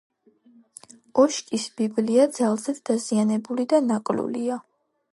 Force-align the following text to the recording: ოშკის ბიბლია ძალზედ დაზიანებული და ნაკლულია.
ოშკის 1.25 1.67
ბიბლია 1.81 2.27
ძალზედ 2.39 2.83
დაზიანებული 2.91 3.71
და 3.75 3.85
ნაკლულია. 3.95 4.63